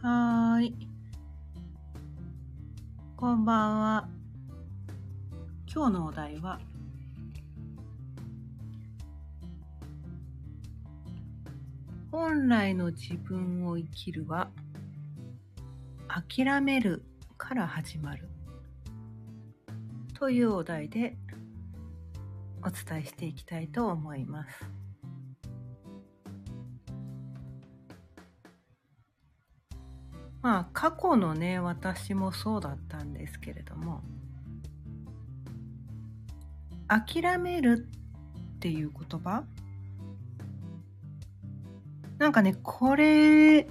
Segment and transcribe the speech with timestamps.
[0.00, 0.72] はい。
[3.16, 4.08] こんばんは。
[5.66, 6.60] 今日のお題は、
[12.12, 14.52] 本来の自分を生きるは、
[16.06, 17.02] 諦める
[17.36, 18.28] から始まる。
[20.14, 21.16] というお題で
[22.62, 24.77] お伝えしていきたいと思います。
[30.48, 34.00] まあ過去のね私もそうだったんですけれども
[36.86, 37.86] 諦める
[38.56, 39.44] っていう言葉？
[42.16, 43.68] なんかねこれ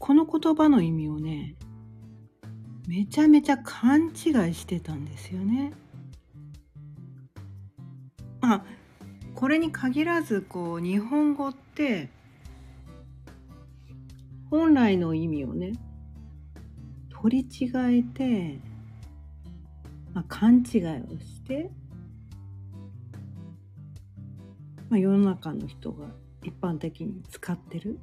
[0.00, 1.54] この言葉の意味をね
[2.88, 4.12] めちゃめちゃ勘違い
[4.52, 5.72] してたんですよね。
[8.40, 8.64] まあ
[9.36, 12.10] これに限らずこう日本語って
[14.54, 15.72] 本来の意味をね
[17.10, 18.60] 取り違えて、
[20.12, 21.72] まあ、勘違いをして、
[24.88, 26.06] まあ、世の中の人が
[26.44, 27.98] 一般的に使ってる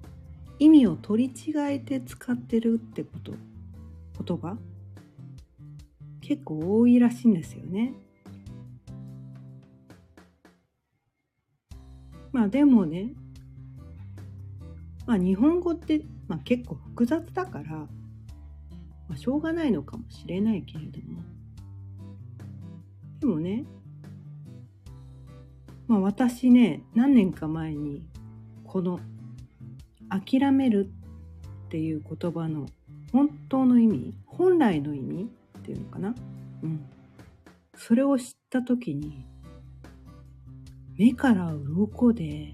[0.59, 3.31] 意味を取り違えて使ってるってこと
[4.25, 4.57] 言葉
[6.19, 7.93] 結構多いらしいんですよね。
[12.33, 13.13] まあでもね、
[15.05, 17.87] まあ日本語って、まあ、結構複雑だから、ま
[19.09, 21.21] あ、しょうがないのかもしれないけれども。
[23.19, 23.65] でもね、
[25.89, 28.01] まあ私ね、何年か前に
[28.63, 29.01] この
[30.07, 30.89] 諦める
[31.65, 32.65] っていう言葉の
[33.11, 36.15] 本当の意味、本来の意味っていうのかな
[36.63, 36.85] うん。
[37.75, 39.27] それを知った時に、
[40.97, 42.53] 目から鱗で、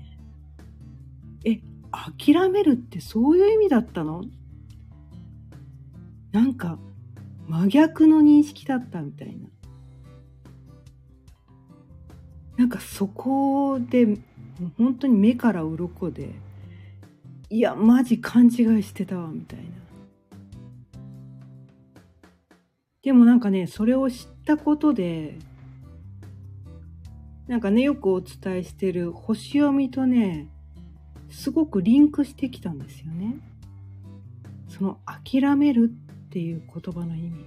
[1.45, 1.61] え、
[2.17, 4.23] 諦めるってそういう意味だったの？
[6.31, 6.77] なんか
[7.47, 9.47] 真逆の認識だったみたいな。
[12.57, 14.17] なんかそこで、
[14.77, 16.33] 本当に目から鱗で、
[17.49, 18.51] いや、マジ勘違い
[18.83, 19.65] してたわ、みたいな。
[23.03, 25.37] でもなんかね、それを知ったことで、
[27.47, 30.49] なんかね、よくお伝えしてる星読みとね、
[31.37, 33.35] すごくリンクしてきたんですよね。
[34.69, 35.91] その諦める
[36.25, 37.45] っていう言葉の意味。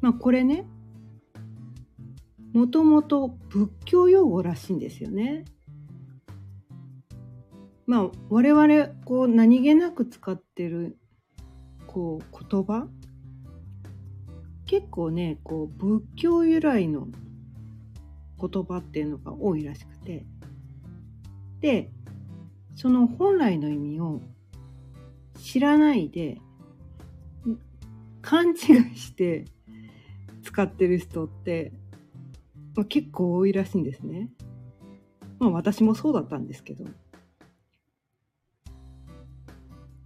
[0.00, 0.66] まあこれね、
[2.52, 5.44] もともと仏教用語らしいんですよね。
[7.86, 10.98] まあ我々こう何気なく使ってる
[11.86, 12.88] こう言葉
[14.66, 17.06] 結構ねこう仏教由来の
[18.40, 20.24] 言葉っていうのが多いらしくて
[21.60, 21.90] で
[22.74, 24.22] その本来の意味を
[25.38, 26.38] 知らないで
[28.22, 28.54] 勘違い
[28.98, 29.44] して
[30.42, 31.72] 使ってる人って、
[32.74, 34.30] まあ、結構多いらしいんですね。
[35.38, 36.84] まあ私もそうだったんですけど。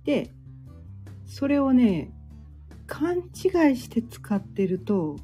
[0.04, 0.30] で、
[1.26, 2.12] それをね、
[2.86, 5.16] 勘違いして使ってると、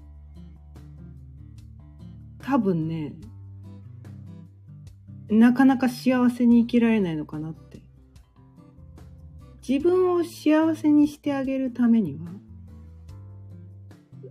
[2.42, 3.12] 多分ね、
[5.30, 7.82] なかなか幸せに生きられないのかなって。
[9.66, 12.32] 自分を幸せにしてあげるためには、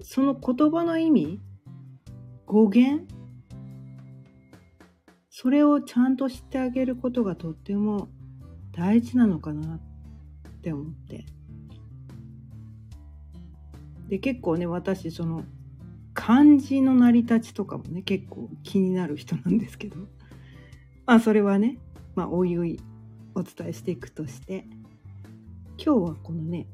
[0.01, 1.39] その言葉の意味、
[2.45, 3.05] 語源、
[5.29, 8.09] それをちゃんと知ってあげることがとっても
[8.73, 9.79] 大事なのかなっ
[10.61, 11.25] て思って。
[14.09, 15.45] で、結構ね、私、その、
[16.13, 19.95] 漢字の成り立ちとかもね、結構気になる人なんですけど。
[21.09, 21.79] まあ、それはね、
[22.13, 22.79] まあ、おいおい
[23.33, 24.67] お伝えしていくとして、
[25.83, 26.67] 今日はこのね、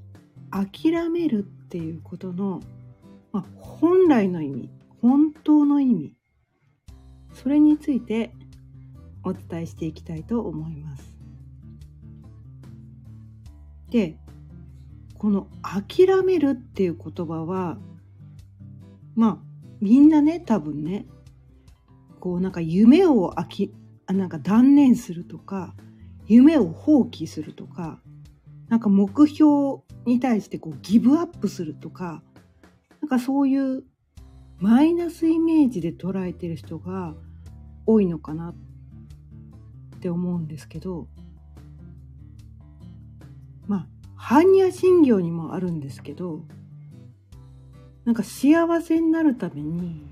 [0.51, 2.59] 諦めるっていうことの、
[3.31, 4.69] まあ、本来の意味、
[5.01, 6.17] 本当の意味、
[7.33, 8.33] それについて
[9.23, 11.17] お伝えしていきたいと思います。
[13.89, 14.17] で、
[15.17, 17.77] この諦めるっていう言葉は、
[19.15, 19.37] まあ、
[19.79, 21.05] みんなね、多分ね、
[22.19, 23.73] こうなんか夢をあき、
[24.13, 25.73] なんか断念するとか、
[26.27, 27.99] 夢を放棄するとか、
[28.69, 32.23] なんか目標に対してこうギブアップするとか、
[33.01, 33.83] なんかそういう
[34.59, 37.13] マイナスイメージで捉えてる人が
[37.85, 41.07] 多いのかなって思うんですけど、
[43.67, 43.87] ま
[44.17, 46.41] あ、般若心経にもあるんですけど、
[48.05, 50.05] なんか幸せになるために、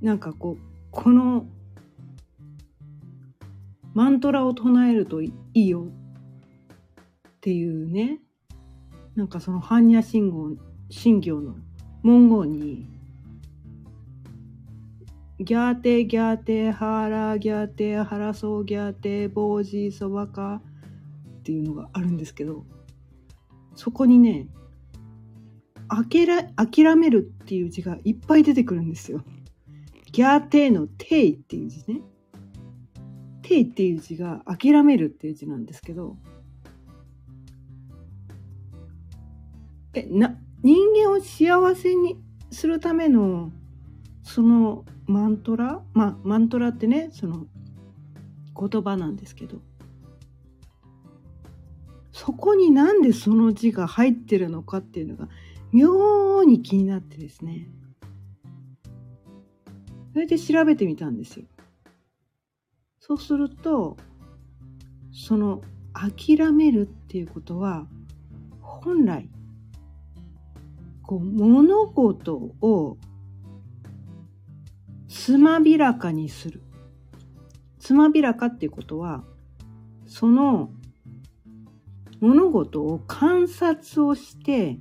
[0.00, 1.46] なんかこう、この
[3.94, 5.88] マントラを唱えるといいよ
[7.28, 8.20] っていうね、
[9.14, 10.58] なんかその般若心経
[10.90, 11.54] 心経の
[12.02, 12.86] 文言に、
[15.40, 20.60] ギャーテギャーテハラギャーテハラソーギャーテボージーソバカ
[21.40, 22.64] っていうのがあるんですけど、
[23.74, 24.48] そこにね、
[25.88, 29.24] 諦諦めるっていう字がいっぱい出てくるんですよ。
[30.20, 32.02] ギャーテーのテイっていう字ね。
[33.40, 36.18] テイっていう字が諦めるっていう字なんですけど、
[39.94, 40.76] え、な、人
[41.06, 42.20] 間を幸せに
[42.50, 43.50] するための、
[44.22, 45.82] そのマントラ？
[45.94, 47.46] まあ、マントラってね、その
[48.54, 49.62] 言葉なんですけど、
[52.12, 55.30] そこになんでその字が入ってるのかっていうのが
[55.72, 57.70] 妙に気になってですね。
[60.12, 61.46] それで調べてみたんですよ。
[62.98, 63.96] そうすると、
[65.12, 65.62] その
[65.92, 67.86] 諦めるっていうことは、
[68.60, 69.28] 本来、
[71.02, 72.98] こう物事を
[75.08, 76.62] つまびらかにする。
[77.78, 79.24] つまびらかっていうことは、
[80.06, 80.70] その
[82.20, 84.78] 物事を観察をして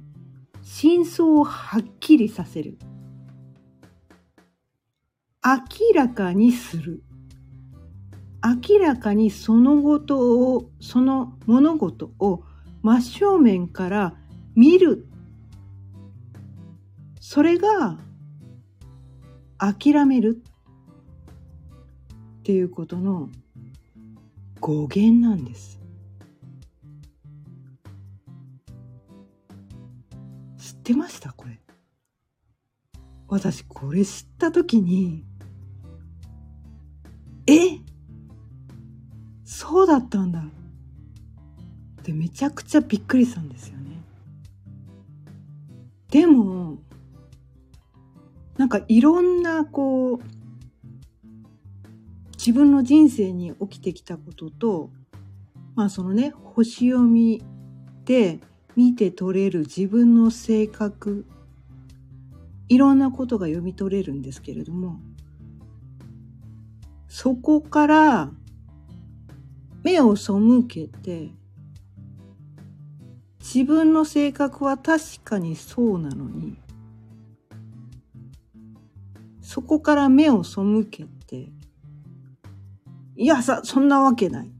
[0.62, 2.78] 真相をはっきりさせる。
[5.50, 5.56] 明
[5.96, 7.02] らかにする。
[8.44, 12.44] 明らかにそのことを、その物事を
[12.84, 14.16] 真正面から
[14.54, 15.08] 見る。
[17.20, 17.98] それが
[19.58, 20.44] 諦める
[22.40, 23.30] っていうことの
[24.60, 25.80] 語源なんです。
[30.60, 31.34] 知ってました？
[31.34, 31.60] これ。
[33.28, 35.26] 私これ知った時に、
[37.50, 37.80] え？
[39.44, 40.44] そうだったんだっ
[42.04, 44.02] てめちゃくちゃびっくりしたんですよね。
[46.12, 46.78] でも、
[48.58, 50.20] なんかいろんなこう、
[52.34, 54.90] 自分の人生に起きてきたことと、
[55.76, 57.44] まあそのね、星読み
[58.06, 58.40] で
[58.76, 61.26] 見て取れる自分の性格、
[62.70, 65.00] いろんなことが読み取れるんですけれども、
[67.10, 68.32] そこから
[69.84, 70.34] 目を背
[70.68, 71.32] けて、
[73.40, 76.56] 自分の性格は確かにそうなのに、
[79.42, 81.50] そこから目を背けて、
[83.16, 84.52] いやさ、そんなわけない。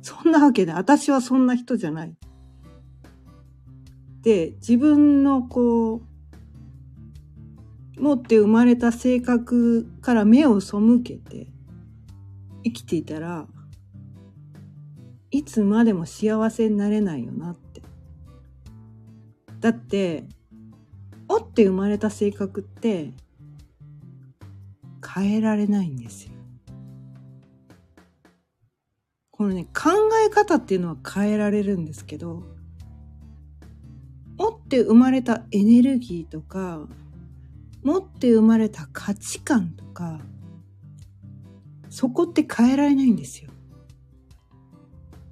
[0.00, 0.76] そんなわけない。
[0.76, 2.16] 私はそんな人じゃない。
[4.22, 6.00] で、自分のこう、
[8.00, 11.48] 持って生まれた性格から目を背けて
[12.66, 13.46] 生きていたら、
[15.30, 17.80] いつまでも幸せになれないよなって。
[19.60, 20.24] だって、
[21.28, 23.12] 持って生まれた性格って
[25.14, 26.32] 変えられないんですよ。
[29.30, 29.90] このね、考
[30.26, 32.42] え方っていうのは変えられるんですけど、
[34.38, 36.88] 持って生まれたエネルギーとか、
[37.84, 40.20] 持って生まれた価値観とか、
[41.96, 43.48] そこって変えられないんですよ。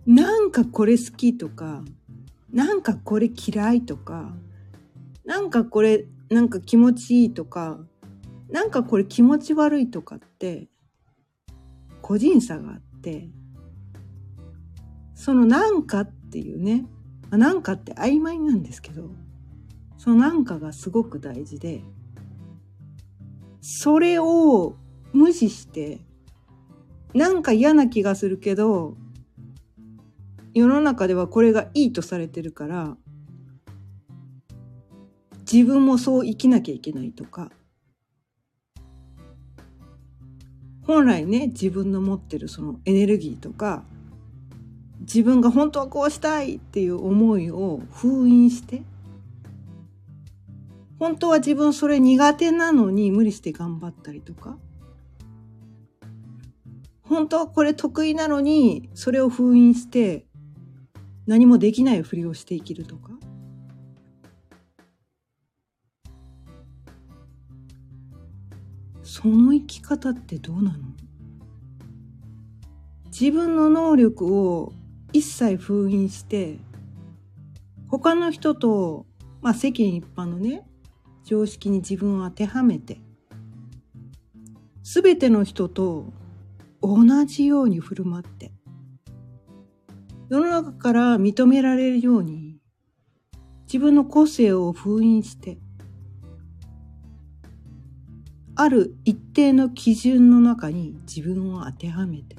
[0.06, 1.84] なんかこれ好きとか、
[2.50, 4.34] なんかこれ嫌いとか、
[5.26, 7.80] なんかこれなんか気持ちいいとか、
[8.48, 10.70] なんかこれ気持ち悪いとかって、
[12.00, 13.28] 個人差があって、
[15.14, 16.86] そのなんかっていうね、
[17.30, 19.10] なんかって曖昧なんですけど、
[19.98, 21.84] そのなんかがすごく大事で、
[23.60, 24.78] それを
[25.12, 26.00] 無視して、
[27.14, 28.96] なんか嫌な気がするけど、
[30.52, 32.96] 世の中ではこれがいいとされてるから、
[35.50, 37.50] 自分もそう生きなきゃいけないとか、
[40.82, 43.84] 本来ね、自分の持ってるそのエネルギーとか、
[45.04, 48.82] 自分が本当はこうしたいっていう思いを封印して
[50.98, 54.56] 本当は自分それ苦手なのに無理して頑張ったりとか
[57.14, 60.26] 本当はこれ得意なのにそれを封印して
[61.26, 63.12] 何もできないふりをして生きるとか。
[69.04, 70.78] その生き方ってどうなの？
[73.12, 74.72] 自分の能力を
[75.12, 76.58] 一切封印して
[77.86, 79.06] 他の人と、
[79.40, 80.66] まあ、世間一般のね
[81.24, 83.00] 常識に自分を当てはめて
[84.82, 86.12] 全ての人と
[86.86, 88.52] 同じように振る舞って。
[90.28, 92.58] 世の中から認められるように
[93.66, 95.58] 自分の個性を封印して
[98.54, 102.36] ある一定の基準の中に自分を当てはめて。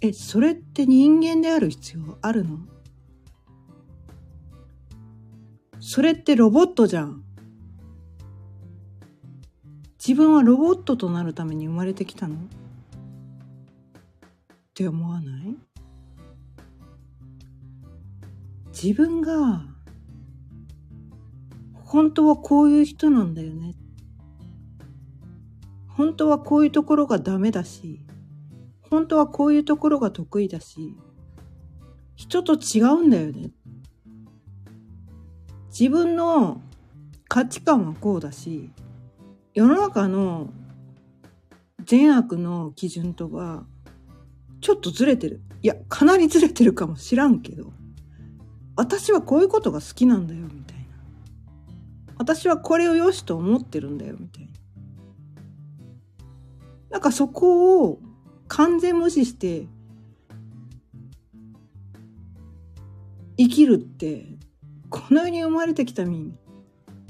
[0.00, 2.58] えそれって人間である必要あるの？
[5.80, 7.24] それってロボットじゃん。
[9.98, 12.36] 自分はロボットとなるために生まれてきたの？
[12.36, 12.38] っ
[14.74, 15.56] て思わない？
[18.70, 19.64] 自分が
[21.74, 23.74] 本当はこういう人なんだよね。
[25.88, 28.06] 本当はこういうところがダメだし
[28.82, 30.94] 本当はこういうところが得意だし
[32.14, 33.50] 人と違うんだよね。
[35.76, 36.62] 自分の
[37.28, 38.70] 価値観はこうだし
[39.54, 40.50] 世の中の
[41.84, 43.64] 善悪の基準とは
[44.60, 45.40] ちょっとずれてる。
[45.62, 47.72] いや、かなりずれてるかもしらんけど、
[48.76, 50.84] 私はこういうことが好きなんだよ、みたいな。
[52.16, 54.50] 私はこれを良しと思ってるんだよ、みたいな。
[56.90, 58.00] なんかそこを
[58.46, 59.66] 完全無視して、
[63.36, 64.26] 生きるって、
[64.90, 66.32] この世に生まれてきた身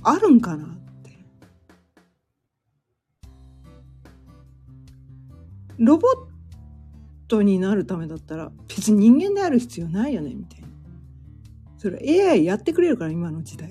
[0.03, 0.78] あるんかな
[5.79, 6.13] ロボッ
[7.29, 10.69] トになるためだったら別に人間である必要ないよねみたいな。
[11.79, 13.71] それ AI やってくれるから今の時代。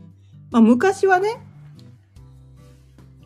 [0.50, 1.38] まあ昔はね、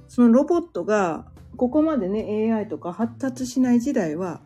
[0.09, 4.41] そのロボットがここまでね AI とか発達しない時代は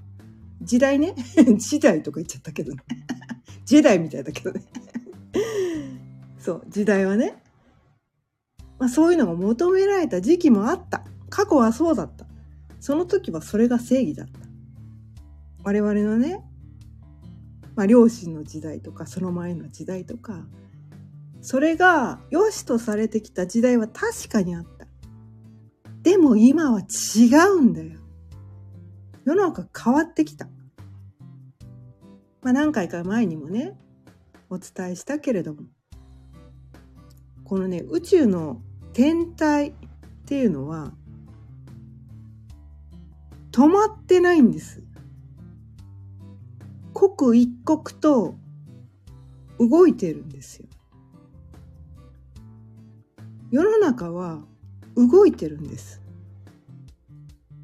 [0.63, 1.15] 時代ね
[1.57, 2.83] 時代とか言っちゃったけどね
[3.65, 4.63] 時代みたいだけどね
[6.39, 7.41] そう時代はね、
[8.79, 12.27] まあ、そういうのが求められた時期もあった過去はそうだった
[12.85, 14.41] その時はそれが正義だった。
[15.63, 16.45] 我々のね、
[17.77, 20.45] まあ、両親の時代とか、その前の時代とか、
[21.41, 24.87] それが良しとされてきた時代は確かにあった。
[26.03, 28.01] でも今は違うんだよ。
[29.25, 30.47] 世の中変わってきた。
[32.43, 33.79] まあ何回か前にもね、
[34.51, 35.63] お伝えしたけれども、
[37.45, 38.61] このね、宇宙の
[38.93, 39.75] 天体っ
[40.27, 40.93] ていうのは、
[43.55, 44.83] 止まってないんです。
[46.93, 48.35] 刻一刻と
[49.61, 50.67] 動いてるんですよ。
[53.53, 54.43] 世の中は
[54.97, 56.01] 動いてるんです。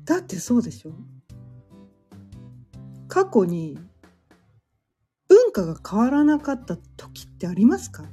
[0.04, 0.92] だってそうでしょ
[3.08, 3.76] 過去に
[5.26, 8.04] 文化が変わらなかった時ってありますか？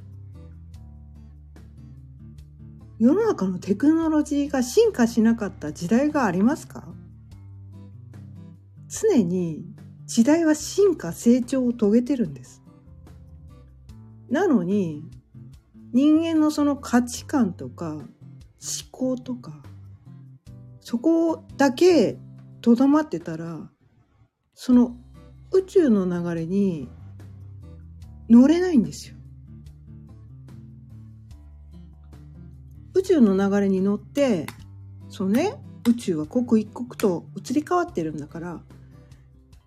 [2.98, 6.87] 世の中のテクノロジーが進化しなかった時代がありますか？
[8.88, 9.64] 常に
[10.06, 12.62] 時代は進化成長を遂げてるんです。
[14.30, 15.04] なのに
[15.92, 18.06] 人間のその価値観とか思
[18.90, 19.62] 考とか
[20.80, 22.18] そこだけ
[22.60, 23.70] とどまってたら
[24.54, 24.96] その
[25.52, 26.88] 宇宙の流れに
[28.28, 29.14] 乗れないんですよ。
[32.94, 34.46] 宇宙の流れに乗って
[35.08, 35.54] そうね
[35.86, 38.60] 宇宙は刻一刻と移り変わってるんだから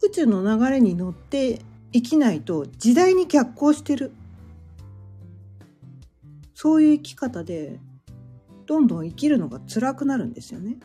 [0.04, 1.62] 宇宙の流れに乗って
[1.94, 4.12] 生きないと時代に逆行してる。
[6.54, 7.80] そういう生き方で
[8.68, 10.78] どんどん生きるのが辛くなるんですよね。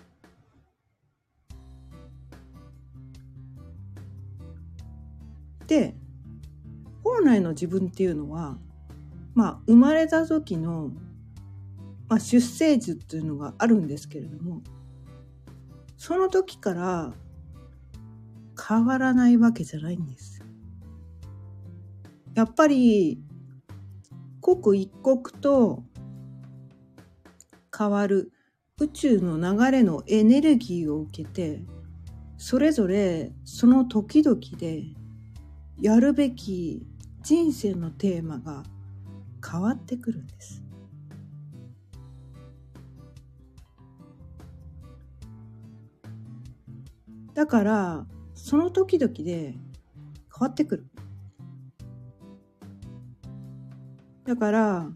[5.66, 5.94] で
[7.04, 8.56] 本来の自分っていうのは
[9.34, 10.90] まあ生まれた時の、
[12.08, 14.62] まあ、出生図っていうのがあるんですけれども
[15.96, 17.12] その時から
[18.68, 20.42] 変わらないわけじゃないんです。
[22.34, 23.22] やっぱり
[24.40, 25.84] 刻一刻と
[27.76, 28.32] 変わる
[28.80, 31.62] 宇宙の流れのエネルギーを受けて
[32.36, 34.84] それぞれその時々で
[35.80, 36.86] やるべき
[37.22, 38.64] 人生のテーマが
[39.48, 40.62] 変わってくるんです。
[47.34, 48.06] だから
[48.46, 49.56] その時々で変
[50.38, 50.86] わってくる。
[54.24, 54.88] だから、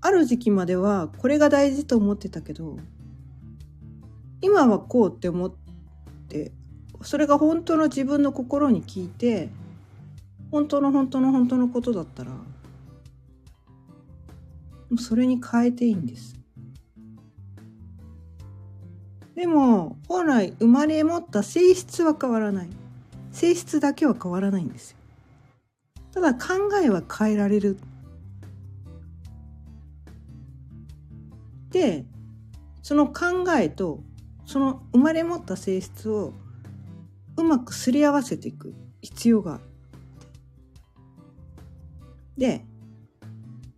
[0.00, 2.78] ある時期まではこれが大事と思ってたけど、
[4.40, 5.54] 今はこうって思っ
[6.30, 6.52] て、
[7.02, 9.50] それが本当の自分の心に聞いて、
[10.50, 12.38] 本当の本当の本当のことだったら、も
[14.92, 16.43] うそれに変えていいんです。
[19.34, 22.68] でも本来生まれ持った性質は変わらない。
[23.32, 24.96] 性質だけは変わらないんですよ。
[26.12, 27.78] ただ考えは変えられる。
[31.70, 32.04] で
[32.82, 34.00] その考えと
[34.46, 36.32] その生まれ持った性質を
[37.36, 39.64] うまくすり合わせていく必要がある。
[42.36, 42.64] で、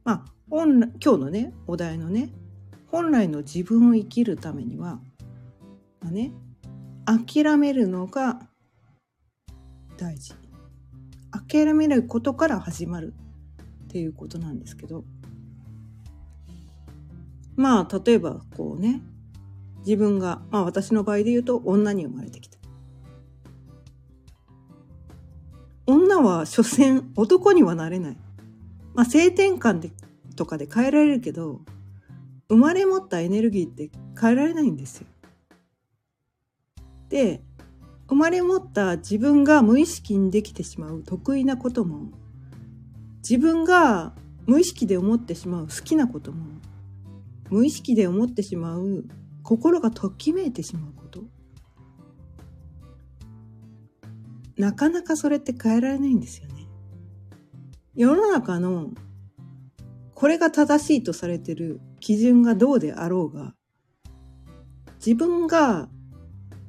[0.05, 2.31] まあ、今日のね、お題のね、
[2.89, 5.01] 本来の自分を生きるためには、
[6.01, 6.33] まあね、
[7.05, 8.41] 諦めるのが
[9.97, 10.35] 大事。
[11.31, 13.15] 諦めることから始まる
[13.85, 15.05] っていうことなんですけど、
[17.57, 19.03] まあ、例えばこうね、
[19.87, 22.59] 自分が、まあ私の場合で言うと女に生まれてきた。
[25.87, 28.17] 女は所詮男にはなれない。
[28.95, 29.93] まあ性転換で
[30.35, 31.61] とかで変えられるけど、
[32.49, 35.07] 生まれ持ったエネルギーって変えられないんですよ。
[37.09, 37.43] で、
[38.09, 42.11] 生まれ持った自分が無意識にできてしまう得意なことも、
[43.19, 44.15] 自分が
[44.47, 46.47] 無意識で思ってしまう好きなことも、
[47.51, 49.05] 無意識で思ってしまう
[49.43, 51.25] 心がときめいてしまうこと。
[54.57, 56.67] なかなかそれって変えられないんですよね。
[57.95, 58.91] 世の中の
[60.15, 63.55] これが正しいとされてる基準がどうであろうが
[65.05, 65.89] 自分が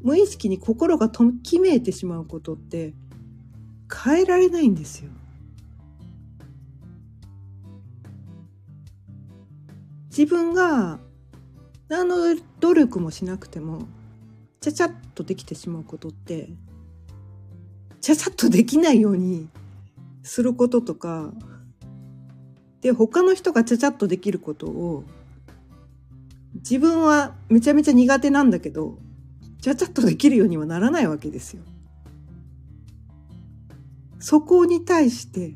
[0.01, 2.93] 無意識に心がときめいてしまうことって
[4.03, 5.09] 変えられないんですよ。
[10.09, 10.99] 自分が
[11.89, 12.15] 何の
[12.59, 13.87] 努力もしなくても
[14.59, 16.49] ちゃちゃっとできてしまうことって
[18.01, 19.47] ちゃちゃっとできないように
[20.23, 21.31] することとか
[22.81, 25.03] で他の人がちゃちゃっとできることを
[26.55, 28.97] 自分はめちゃめちゃ苦手なんだけど
[29.61, 31.63] ちゃちゃっとできるようにはならないわけですよ。
[34.19, 35.55] そこに対して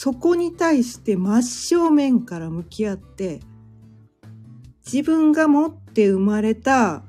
[0.00, 3.40] そこに対して真正面から向き合って、
[4.86, 7.02] 自分が持って生まれた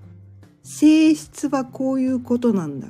[0.63, 2.87] 性質はこういうことなんだ。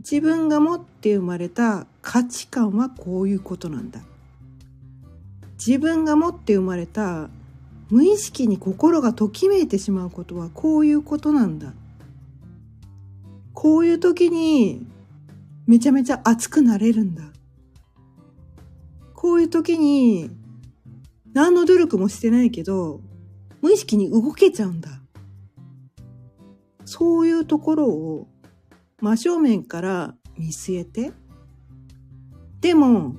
[0.00, 4.02] 自分が持って生まれた価値観はこういうことなんだ。
[5.52, 7.30] 自分が持って生まれた
[7.90, 11.72] 無意識に心がときめいてしまうことはこういうことなんだ。
[13.54, 14.86] こういう時に
[15.66, 17.24] めちゃめちゃ熱くなれるんだ。
[19.14, 20.30] こういう時に、
[21.34, 23.00] 何の努力もしてないけど、
[23.60, 25.02] 無意識に動けちゃうんだ。
[26.84, 28.28] そういうところを
[29.00, 31.12] 真正面から見据えて、
[32.60, 33.16] でも、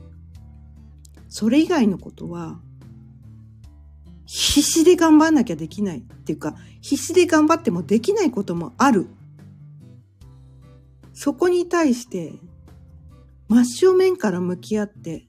[1.28, 2.60] それ以外のことは、
[4.32, 9.08] 必死で頑張んなきゃできないっていうか、必死で頑張ってもできないこともある。
[11.14, 12.34] そこに対して、
[13.48, 15.28] 真正面から向き合って、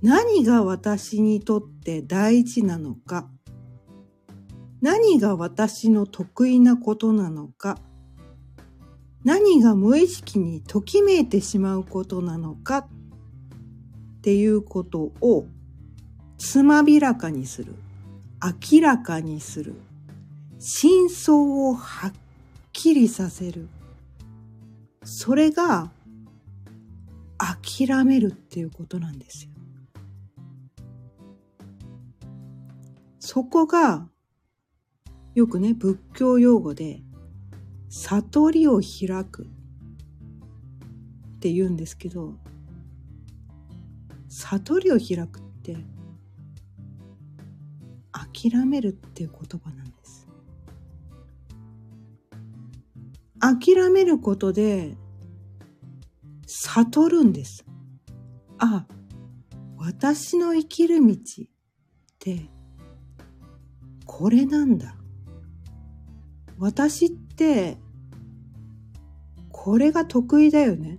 [0.00, 3.28] 何が私にとって大事なのか、
[4.80, 7.78] 何が私の得意なことなのか、
[9.24, 12.88] 何が無意識にときめいてしまうことなのかっ
[14.22, 15.44] ていうことを
[16.38, 17.74] つまびらかにする、
[18.72, 19.74] 明らかにする、
[20.58, 22.12] 真相をはっ
[22.72, 23.68] きりさせる。
[25.02, 25.90] それが
[27.38, 29.50] 諦めるっていうことなんですよ。
[33.18, 34.08] そこが、
[35.34, 37.02] よくね、仏教用語で、
[37.88, 39.46] 悟りを開くっ
[41.40, 42.34] て言うんですけど、
[44.28, 45.76] 悟りを開くって、
[48.40, 50.26] 諦めるっていう言葉なんです。
[53.40, 54.96] 諦めることで、
[56.46, 57.64] 悟るんです。
[58.58, 58.86] あ、
[59.76, 61.16] 私の生きる道っ
[62.18, 62.48] て
[64.18, 64.96] これなんだ。
[66.58, 67.78] 私って、
[69.50, 70.98] これが得意だよね。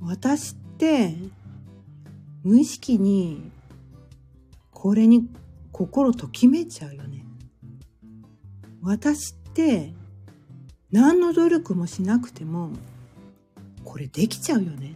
[0.00, 1.14] 私って、
[2.42, 3.52] 無意識に、
[4.72, 5.28] これに
[5.74, 7.26] 心ときめいちゃうよね。
[8.80, 9.92] 私って、
[10.92, 12.70] 何の努力もしなくても、
[13.82, 14.94] これできちゃうよね。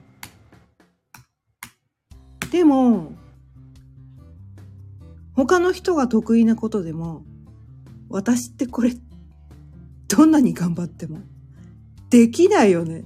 [2.53, 3.11] でも、
[5.35, 7.25] 他の人が得意なことでも、
[8.09, 8.93] 私ってこれ、
[10.07, 11.19] どんなに頑張っても、
[12.09, 13.05] できないよね。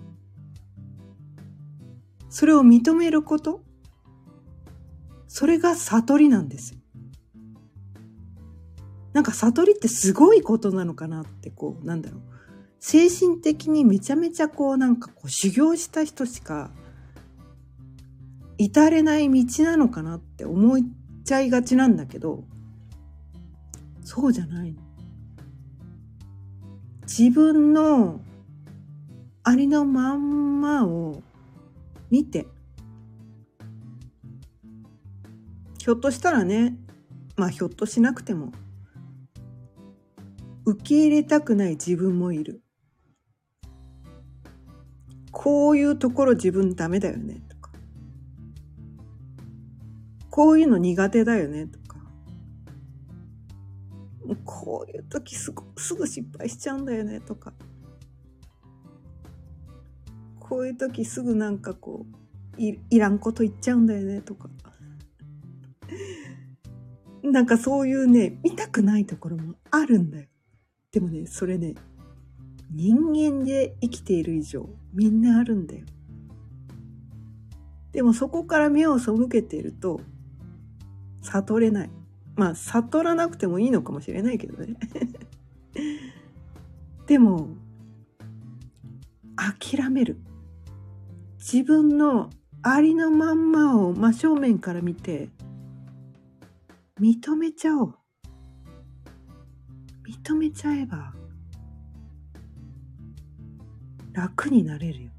[2.28, 3.64] それを認めること、
[5.26, 6.81] それが悟りなんです。
[9.12, 12.20] なんか悟りってすごいことなのかなってこうなんだろう
[12.80, 16.70] 精神的にめちゃめちゃこうなんかこう修行した人しか
[18.58, 20.78] 至れない道なのかなって思っ
[21.24, 22.44] ちゃいがちなんだけど
[24.04, 24.76] そうじゃない。
[27.02, 28.20] 自分の
[29.42, 31.22] ありのまんまを
[32.10, 32.46] 見て
[35.78, 36.76] ひょっとしたらね
[37.36, 38.52] まあひょっとしなくても
[40.64, 42.62] 受け入れたくない自分もいる。
[45.30, 47.72] こういうところ自分ダメだよねとか。
[50.30, 51.96] こういうの苦手だよねとか。
[54.44, 57.52] こういう時すぐすぐ失敗しちゃうんだよねとか。
[60.38, 62.06] こういう時すぐなんかこ
[62.58, 64.48] ういいらんこと言っちゃうんだよねとか。
[67.22, 70.26] なんかそういうね、見たくないところもあるんだよ。
[70.92, 71.74] でもね、それね、
[72.70, 75.86] 人間で生きている以上、みんなあるんだよ。
[77.92, 80.02] でもそこから目を背けていると、
[81.22, 81.90] 悟れない。
[82.36, 84.76] まあ、悟らなくてもいいのかもしれないけどね。
[87.06, 87.48] でも、
[89.34, 90.18] 諦める。
[91.38, 92.28] 自分の
[92.60, 95.30] ありのまんまを真正面から見て、
[97.00, 97.94] 認めちゃおう。
[100.06, 101.14] 認めちゃえば
[104.12, 105.10] 楽になれるよ。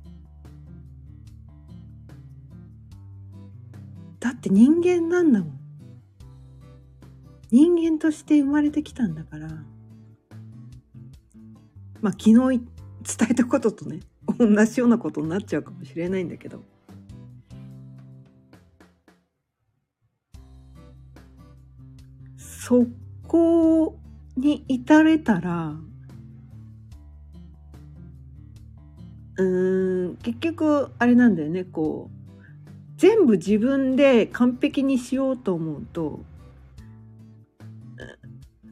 [4.20, 5.60] だって人間なんだもん。
[7.52, 9.48] 人間として生まれてきたんだから。
[12.02, 14.00] まあ昨日伝えたこととね、
[14.40, 16.64] 同じようなことになっちゃうかもしれないんだけど。
[22.38, 22.86] そ
[23.28, 24.00] こ
[24.36, 25.76] に至れたら、
[29.38, 32.24] うーん、結局、あれなんだよね、こう、
[32.98, 36.24] 全部自分で完璧にしようと思うと、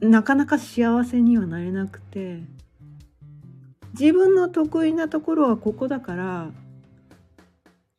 [0.00, 2.40] なかなか幸せにはなれなくて、
[3.98, 6.50] 自分の得意なところはここだから、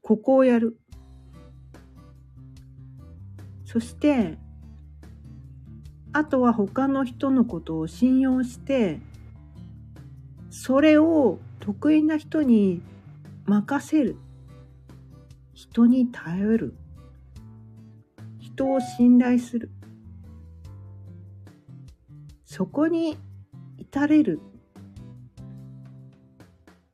[0.02, 0.78] ここをやる。
[3.66, 4.38] そして、
[6.14, 9.00] あとは他の人のことを信用して
[10.50, 12.82] それを得意な人に
[13.46, 14.18] 任せる。
[15.54, 16.76] 人に頼る。
[18.40, 19.72] 人を信頼する。
[22.46, 23.18] そこに
[23.78, 24.40] 至れる。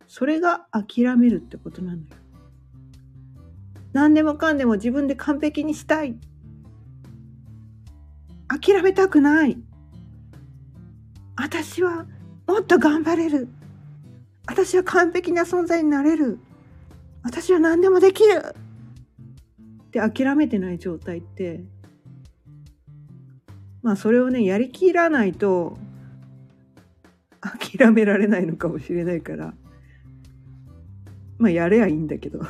[0.07, 2.03] それが諦めるってことなのよ。
[3.91, 6.17] 何でもかんでも自分で完璧にしたい。
[8.49, 9.57] 諦めたくない。
[11.35, 12.05] 私は
[12.47, 13.47] もっと頑張れる。
[14.47, 16.39] 私は完璧な存在になれる。
[17.23, 18.55] 私は何でもできる。
[19.83, 21.63] って諦めてない状態って、
[23.83, 25.77] まあそれをね、やりきらないと
[27.39, 29.53] 諦められないのかもしれないから、
[31.37, 32.39] まあやればいいんだけど。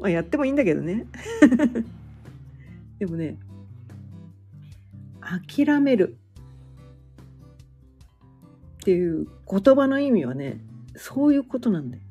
[0.00, 1.06] まあやってもいいんだけどね。
[3.00, 3.38] でもね、
[5.20, 6.18] 諦める
[8.80, 10.60] っていう言葉の意味はね、
[10.96, 12.02] そういうことなんだよ。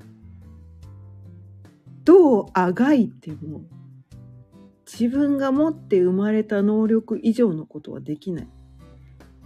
[2.06, 3.62] どうあがいても
[4.92, 8.48] 自分が持って生まれた能力以上のことはできない。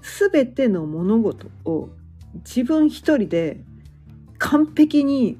[0.01, 1.89] すべての物事を
[2.45, 3.59] 自分一人で
[4.37, 5.37] 完璧に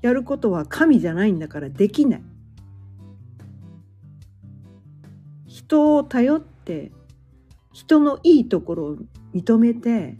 [0.00, 2.22] やることは神じゃないんだからできない。
[5.72, 6.92] 人を頼って
[7.72, 8.96] 人のいいところを
[9.34, 10.18] 認めて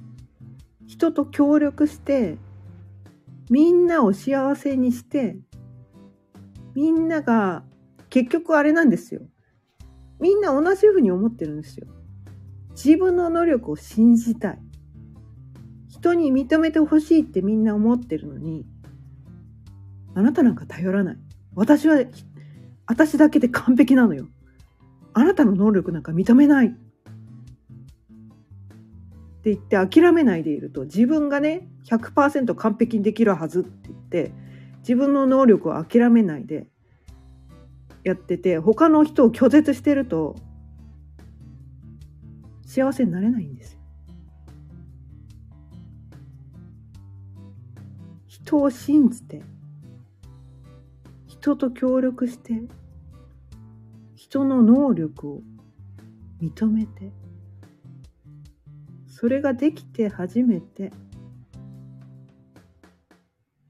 [0.87, 2.39] 人と協力して
[3.51, 5.37] みんなを幸せにして
[6.75, 7.65] みんなが
[8.09, 9.21] 結局あれなんですよ。
[10.21, 11.87] みんな同じふうに思ってるんですよ。
[12.71, 14.59] 自分の能力を信じたい。
[15.91, 18.65] 人に認めてほしいってみんな思ってるのに
[20.15, 21.17] あなたなんか頼らない。
[21.55, 22.03] 私は
[22.87, 24.29] 私だけで完璧なのよ。
[25.15, 26.69] あなたの能力なんか認めない。
[26.69, 26.71] っ
[29.43, 34.33] て言って諦めないでいると自分がね100%完璧にできるはずって言って
[34.79, 36.69] 自分の能力を諦めないで
[38.05, 40.37] やってて他の人を拒絶してると
[42.65, 43.81] 幸せになれないんですよ。
[48.29, 49.43] 人を信じて
[51.27, 52.63] 人と協力して
[54.33, 55.43] 人の能力を
[56.41, 57.13] 認めて
[59.07, 60.91] それができて初めて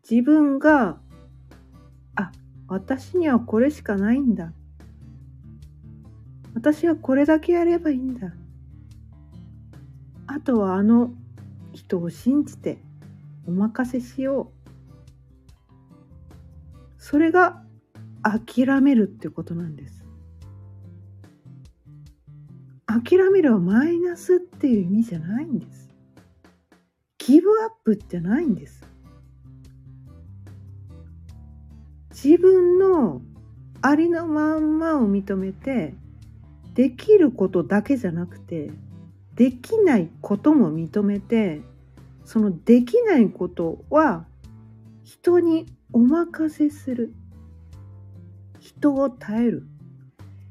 [0.09, 1.01] 自分が
[2.15, 2.31] あ
[2.69, 4.53] 私にはこれしかないんだ。
[6.55, 8.33] 私はこれだけやればいいんだ。
[10.29, 11.13] あとはあの
[11.73, 12.79] 人を信じて
[13.49, 15.83] お任せしよう。
[16.99, 17.65] それが
[18.23, 20.02] 諦めるってことなんです。
[22.93, 25.89] 諦めるはマイナスっていう意味じゃないんです。
[27.19, 28.85] ギブアップってないんです。
[32.11, 33.23] 自分の
[33.81, 35.95] ありのまんまを認めて
[36.75, 38.71] できることだけじゃなくて
[39.35, 41.63] できないことも認めて
[42.25, 44.27] そのできないことは
[45.03, 47.13] 人にお任せする。
[48.61, 49.67] 人を耐える。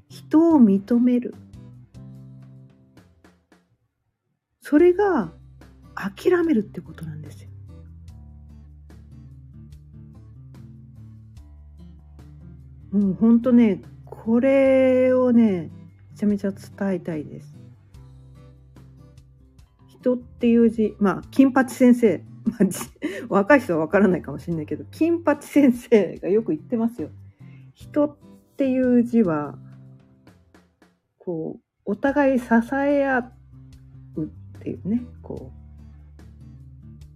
[0.10, 1.34] 人を認める。
[4.72, 5.34] それが
[5.96, 7.50] 諦めるってことなんですよ。
[12.94, 15.70] もうほんとねこれをね
[16.12, 17.54] めちゃめちゃ伝えたいです。
[19.90, 22.66] 人っていう字まあ金八先生、まあ、
[23.28, 27.10] 若い人はわからないかもしれないけど金八先生がよく言ってますよ。
[27.74, 28.16] 人っ
[28.56, 29.60] ていう字は
[31.18, 33.41] こうお互い支え合う
[34.62, 35.52] っていうねこ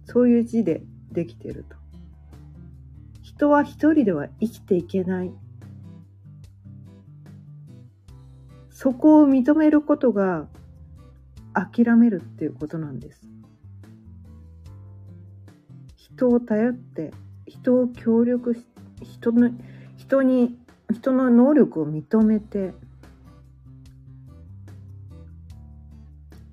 [0.08, 0.82] うそういう字で
[1.12, 1.76] できてると。
[3.22, 5.30] 人は一人では生きていけない
[8.70, 10.48] そこを認めることが
[11.52, 13.28] 諦めるっていうことなんです。
[15.96, 17.12] 人を頼って
[17.46, 18.66] 人を協力し
[19.02, 19.50] 人の
[19.96, 20.58] 人に
[20.92, 22.72] 人の能力を認めて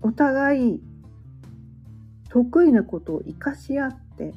[0.04, 0.82] お互い
[2.30, 4.34] 得意なことを生かし合って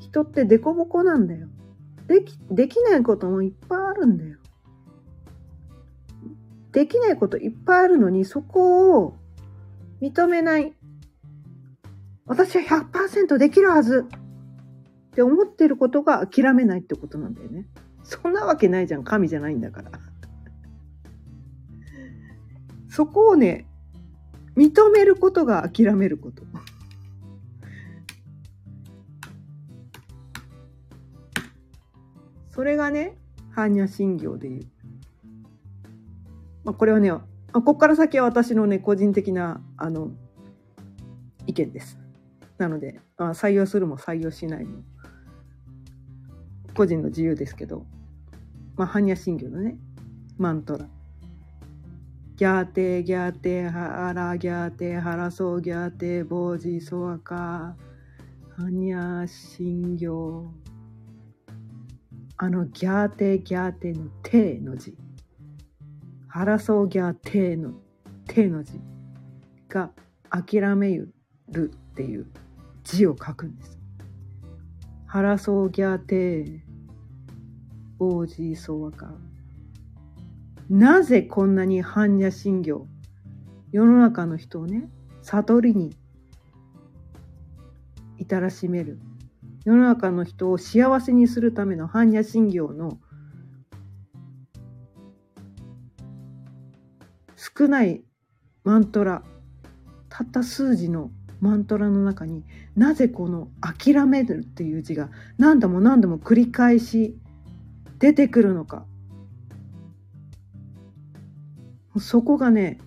[0.00, 1.46] 人って凸凹なんだよ
[2.08, 4.40] できできないこともいっぱいあるんだよ
[6.72, 9.16] できないこといっぱいあるのに、そこを
[10.00, 10.72] 認めない。
[12.26, 17.66] 私は100%できるはずって思ってることが諦めないってことなんだよね。
[18.04, 19.04] そんなわけないじゃん。
[19.04, 19.90] 神じゃないんだから。
[22.88, 23.66] そこをね、
[24.56, 26.42] 認めることが諦めること。
[32.48, 33.16] それがね、
[33.54, 34.66] 般若心経でいう
[36.64, 37.10] まあ、これはね、
[37.52, 40.10] ここから先は私のね、個人的な、あの、
[41.46, 41.98] 意見です。
[42.58, 44.82] なので、あ採用するも採用しないも、
[46.74, 47.86] 個人の自由ですけど、
[48.76, 49.78] まあ、般若心経のね、
[50.36, 50.86] マントラ。
[52.40, 57.76] ギャーテギャーテハラギャーテハラソーギャーテボージソワカ
[58.58, 60.50] 般若心経
[62.38, 64.96] あのギャーテギャーテのテの字
[66.28, 67.74] ハラソーギャーテーの、
[68.26, 68.80] テーの字
[69.68, 69.90] が
[70.30, 71.12] 諦める
[71.92, 72.26] っていう
[72.84, 73.78] 字を書くんです。
[75.06, 76.60] ハラソーギャーテー、
[77.98, 79.12] 王子ソワカ。
[80.70, 82.86] なぜこんなに般若心経、
[83.72, 84.88] 世の中の人をね、
[85.20, 85.96] 悟りに
[88.18, 89.00] 至らしめる。
[89.64, 92.98] 世の中の人を幸せにするための般若心経の
[97.36, 98.02] 少ない
[98.64, 99.22] マントラ
[100.08, 107.18] たった数字のマントラの中になぜこの「諦める」っていう字が何度も何度も繰り返し
[107.98, 108.86] 出てくるのか
[111.98, 112.78] そこがね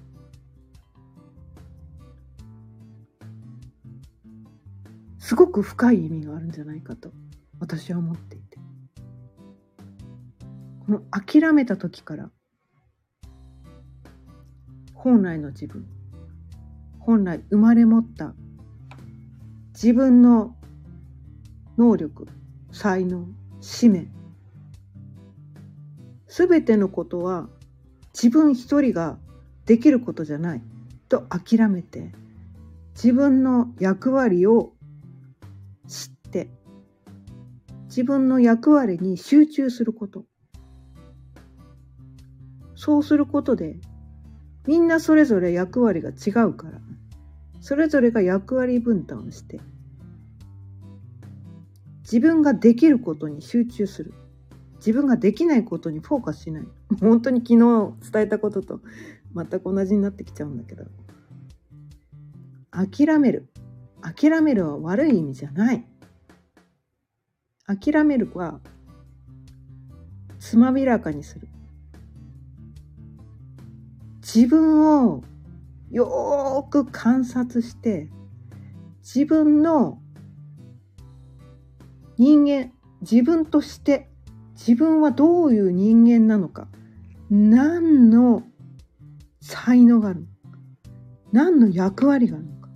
[5.20, 7.12] すごく深い意味があるんじゃないかと
[7.60, 8.54] 私は思っていて。
[10.86, 12.30] この諦めた時から
[14.94, 15.86] 本来の自分
[17.00, 18.34] 本来生まれ持った
[19.74, 20.56] 自分の
[21.78, 22.28] 能力
[22.72, 23.28] 才能
[23.62, 24.08] 使命
[26.28, 27.48] すべてのことは
[28.14, 29.18] 自分一人が
[29.66, 30.62] できることじゃない。
[31.10, 32.12] と諦めて
[32.96, 34.74] 自分の役割を
[35.88, 36.50] 知って
[37.86, 40.26] 自分の役割に集中すること。
[42.76, 43.78] そうすることで
[44.66, 46.80] みんなそれぞれ役割が違うから、
[47.60, 49.60] それぞれが役割分担をして、
[52.02, 54.14] 自分ができることに集中する。
[54.78, 56.64] 自分ができないことにフォーカスしない。
[56.96, 58.80] 本当に昨日伝えたことと
[59.36, 60.86] 全く同じになってきちゃうんだけど。
[62.72, 63.48] 諦める。
[64.02, 65.86] 諦めるは悪い意味じゃない。
[67.66, 68.60] 諦めるは
[70.40, 71.48] つまびらかにする。
[74.22, 75.24] 自分を
[75.92, 78.10] よーく観察して
[79.04, 80.00] 自分の
[82.18, 84.10] 人間自分として
[84.54, 86.68] 自分はどういう人間なのか。
[87.36, 88.44] 何の
[89.42, 90.32] 才能があるのか。
[91.32, 92.70] 何の役割があるのか。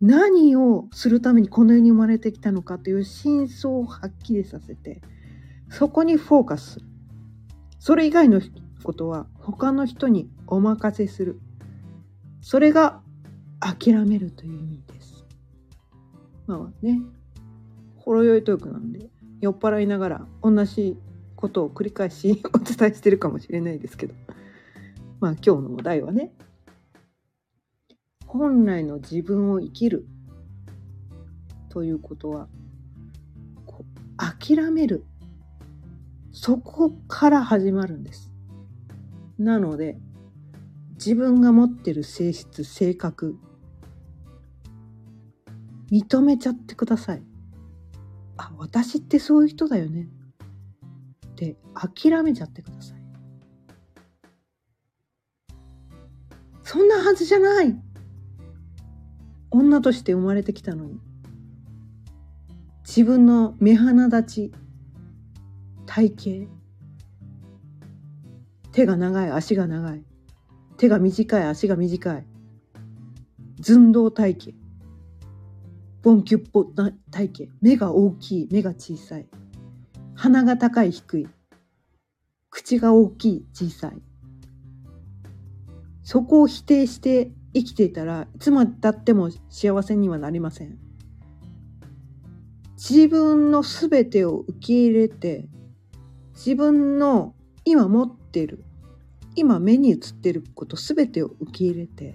[0.00, 5.02] 何をするためにこの世に生まれてきたのかという真相をはっきりさせて
[5.70, 6.86] そこにフォーカスする。
[7.78, 8.40] それ以外の
[8.82, 11.38] ことは他の人にお任せする。
[12.40, 13.02] それが
[13.60, 15.26] 諦めるという意味です。
[16.46, 16.98] まあね。
[17.96, 19.10] ほろ酔いトークなんで
[19.42, 20.96] 酔っ払いながら同じ
[21.42, 24.14] ことを繰り返し お伝えしてるかもしれないですけど
[25.18, 26.32] まあ今日のお題はね
[28.26, 30.06] 本来の自分を生きる
[31.68, 32.48] ということは
[33.66, 35.04] こう諦める
[36.30, 38.30] そこから始まるんです。
[39.38, 39.98] なので
[40.94, 43.36] 自分が持ってる性質性格
[45.90, 47.22] 認めちゃってください。
[48.38, 50.08] あ私ってそういう人だよね
[51.42, 53.02] て諦めちゃってください。
[56.62, 57.76] そんなはずじゃない。
[59.50, 61.00] 女として生まれてきたのに。
[62.86, 64.52] 自分の目鼻立ち。
[65.86, 66.52] 体型。
[68.70, 70.04] 手が長い足が長い。
[70.76, 72.26] 手が短い足が短い。
[73.60, 74.52] 寸胴体型。
[76.02, 77.52] ボンキュッポ体型。
[77.60, 79.26] 目が大きい目が小さい。
[80.22, 81.28] 鼻が高い低い
[82.48, 84.00] 口が大きい小さい
[86.04, 90.78] そこを否定して生きていたらいつまでたっても幸せにはなりません。
[92.76, 95.48] 自分の全てを受け入れて
[96.34, 98.62] 自分の今持ってる
[99.34, 102.14] 今目に映ってること全てを受け入れて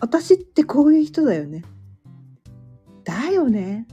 [0.00, 1.64] 私ってこういう人だよね。
[3.04, 3.86] だよね。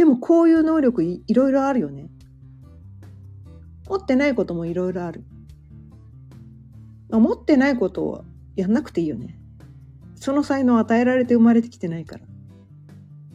[0.00, 2.08] でもこういう能力いいろいろあるよね。
[3.86, 5.26] 持ってないこともいろいろある。
[7.10, 8.24] 持ってないことを
[8.56, 9.38] やんなくていいよね。
[10.14, 12.24] その才能を与えられて生まれてきてないから。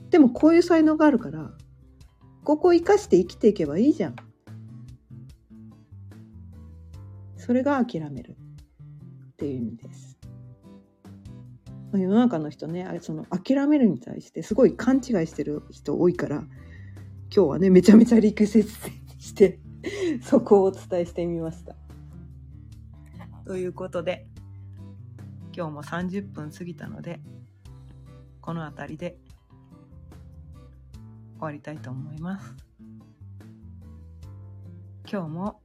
[0.09, 1.51] でもこういう才能があるから、
[2.43, 4.15] ここを生かして生きていけばいいじゃん。
[7.37, 8.31] それが諦める
[9.33, 10.14] っていう意味です。
[11.97, 16.37] 世の中の人ね、その諦めるに対してすごい勘違いしてる人多いから、
[17.35, 19.59] 今日はね、めちゃめちゃリクエストして、
[20.21, 21.75] そこをお伝えしてみました。
[23.45, 24.27] ということで
[25.55, 27.19] 今日も30分過ぎたので
[28.41, 29.17] この辺りで
[31.35, 32.55] 終わりたいと思います。
[35.07, 35.61] 今日も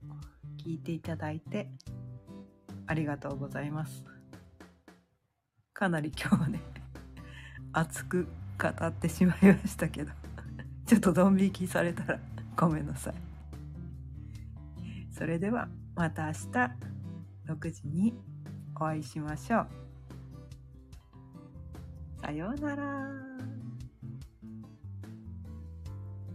[0.58, 1.70] 聞いていただいて
[2.86, 4.09] ありがとうございます。
[5.80, 6.60] かなり今日はね
[7.72, 8.28] 熱く
[8.60, 10.12] 語ってしまいましたけど
[10.84, 12.20] ちょっとドン引きされたら
[12.54, 13.14] ごめんなさい。
[15.10, 16.38] それではまた明日
[17.46, 18.14] 6時に
[18.74, 19.68] お会いしましょう。
[22.20, 23.49] さようなら。